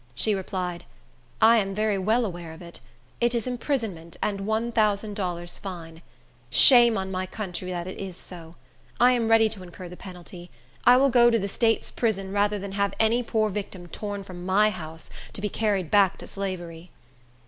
She 0.15 0.33
replied, 0.33 0.83
"I 1.43 1.57
am 1.57 1.75
very 1.75 1.99
well 1.99 2.25
aware 2.25 2.53
of 2.53 2.61
it. 2.63 2.79
It 3.19 3.35
is 3.35 3.45
imprisonment 3.45 4.17
and 4.19 4.47
one 4.47 4.71
thousand 4.71 5.13
dollars 5.13 5.59
fine. 5.59 6.01
Shame 6.49 6.97
on 6.97 7.11
my 7.11 7.27
country 7.27 7.69
that 7.69 7.85
it 7.85 7.99
is 7.99 8.17
so! 8.17 8.55
I 8.99 9.11
am 9.11 9.27
ready 9.27 9.47
to 9.49 9.61
incur 9.61 9.89
the 9.89 9.95
penalty. 9.95 10.49
I 10.87 10.97
will 10.97 11.09
go 11.09 11.29
to 11.29 11.37
the 11.37 11.47
state's 11.47 11.91
prison, 11.91 12.31
rather 12.31 12.57
than 12.57 12.71
have 12.71 12.95
any 12.99 13.21
poor 13.21 13.51
victim 13.51 13.85
torn 13.89 14.23
from 14.23 14.43
my 14.43 14.71
house, 14.71 15.11
to 15.33 15.39
be 15.39 15.49
carried 15.49 15.91
back 15.91 16.17
to 16.17 16.25
slavery." 16.25 16.89